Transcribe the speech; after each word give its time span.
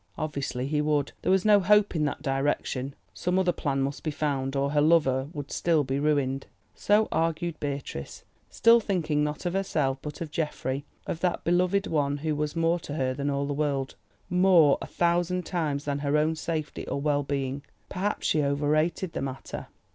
Obviously 0.17 0.65
he 0.65 0.81
would. 0.81 1.11
There 1.21 1.31
was 1.31 1.45
no 1.45 1.59
hope 1.59 1.95
in 1.95 2.05
that 2.05 2.23
direction. 2.23 2.95
Some 3.13 3.37
other 3.37 3.51
plan 3.51 3.83
must 3.83 4.01
be 4.01 4.09
found 4.09 4.55
or 4.55 4.71
her 4.71 4.81
lover 4.81 5.27
would 5.31 5.51
still 5.51 5.83
be 5.83 5.99
ruined. 5.99 6.47
So 6.73 7.07
argued 7.11 7.59
Beatrice, 7.59 8.23
still 8.49 8.79
thinking 8.79 9.23
not 9.23 9.45
of 9.45 9.53
herself, 9.53 9.99
but 10.01 10.19
of 10.19 10.31
Geoffrey, 10.31 10.85
of 11.05 11.19
that 11.19 11.43
beloved 11.43 11.85
one 11.85 12.17
who 12.17 12.35
was 12.35 12.55
more 12.55 12.79
to 12.79 12.95
her 12.95 13.13
than 13.13 13.29
all 13.29 13.45
the 13.45 13.53
world, 13.53 13.93
more, 14.27 14.79
a 14.81 14.87
thousand 14.87 15.45
times, 15.45 15.85
than 15.85 15.99
her 15.99 16.17
own 16.17 16.35
safety 16.35 16.87
or 16.87 16.99
well 16.99 17.21
being. 17.21 17.61
Perhaps 17.87 18.25
she 18.25 18.41
overrated 18.41 19.13
the 19.13 19.21
matter. 19.21 19.67